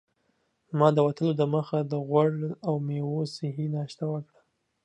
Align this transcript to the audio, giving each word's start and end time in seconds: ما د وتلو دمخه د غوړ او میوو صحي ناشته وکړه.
ما 0.77 0.87
د 0.95 0.97
وتلو 1.07 1.31
دمخه 1.41 1.79
د 1.91 1.93
غوړ 2.07 2.31
او 2.67 2.73
میوو 2.87 3.21
صحي 3.35 3.67
ناشته 3.75 4.03
وکړه. 4.11 4.41